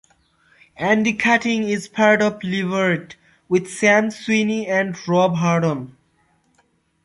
Andy 0.77 1.13
Cutting 1.13 1.69
is 1.69 1.87
part 1.87 2.23
of 2.23 2.43
Leveret, 2.43 3.17
with 3.47 3.69
Sam 3.69 4.09
Sweeney 4.09 4.65
and 4.65 4.95
Rob 5.07 5.35
Harbron. 5.35 5.95